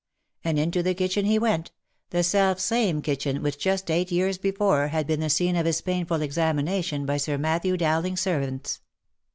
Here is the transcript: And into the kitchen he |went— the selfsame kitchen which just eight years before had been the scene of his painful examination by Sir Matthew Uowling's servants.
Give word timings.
And 0.43 0.57
into 0.57 0.81
the 0.81 0.95
kitchen 0.95 1.25
he 1.25 1.37
|went— 1.37 1.69
the 2.09 2.23
selfsame 2.23 3.01
kitchen 3.03 3.43
which 3.43 3.59
just 3.59 3.91
eight 3.91 4.11
years 4.11 4.39
before 4.39 4.87
had 4.87 5.05
been 5.05 5.19
the 5.19 5.29
scene 5.29 5.55
of 5.55 5.67
his 5.67 5.81
painful 5.81 6.23
examination 6.23 7.05
by 7.05 7.17
Sir 7.17 7.37
Matthew 7.37 7.77
Uowling's 7.77 8.19
servants. 8.21 8.81